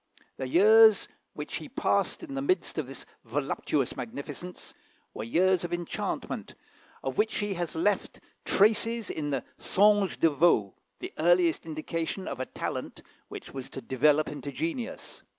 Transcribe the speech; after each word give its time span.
The 0.37 0.47
years 0.47 1.07
which 1.33 1.57
he 1.57 1.69
passed 1.69 2.23
in 2.23 2.33
the 2.33 2.41
midst 2.41 2.79
of 2.79 2.87
this 2.87 3.05
voluptuous 3.23 3.95
magnificence 3.95 4.73
were 5.13 5.23
years 5.23 5.63
of 5.63 5.71
enchantment, 5.73 6.55
of 7.03 7.19
which 7.19 7.35
he 7.35 7.53
has 7.53 7.75
left 7.75 8.19
traces 8.43 9.11
in 9.11 9.29
the 9.29 9.43
"Songe 9.59 10.19
de 10.19 10.31
Vaux," 10.31 10.75
the 11.01 11.13
earliest 11.19 11.67
indication 11.67 12.27
of 12.27 12.39
a 12.39 12.47
talent 12.47 13.03
which 13.27 13.53
was 13.53 13.69
to 13.69 13.79
develop 13.79 14.27
into 14.27 14.51
genius. 14.51 15.21